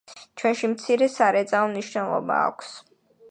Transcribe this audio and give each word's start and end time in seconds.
ჩვენში 0.41 0.69
მცირე 0.71 1.09
სარეწაო 1.17 1.69
მნიშვნელობა 1.73 2.41
აქვს. 2.49 2.73